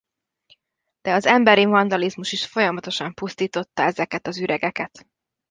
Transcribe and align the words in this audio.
De 1.01 1.13
az 1.13 1.25
emberi 1.25 1.65
vandalizmus 1.65 2.31
is 2.31 2.45
folyamatosan 2.47 3.13
pusztította 3.13 3.81
ezeket 3.83 4.27
az 4.27 4.37
üregeket. 4.39 5.05